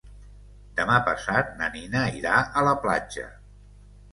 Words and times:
Demà 0.79 0.95
passat 1.09 1.53
na 1.61 1.69
Nina 1.75 2.03
irà 2.21 2.41
a 2.41 2.65
la 2.69 2.75
platja. 2.87 3.29